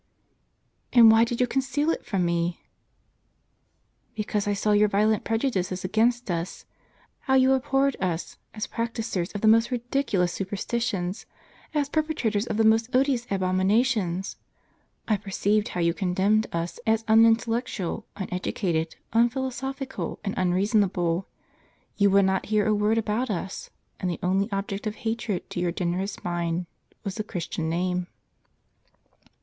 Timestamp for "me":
2.25-2.59